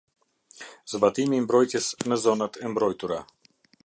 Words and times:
Zbatimi 0.93 1.37
i 1.39 1.43
mbrojtjes 1.43 1.89
në 2.13 2.17
zonat 2.25 2.59
e 2.65 2.73
mbrojtura. 2.73 3.21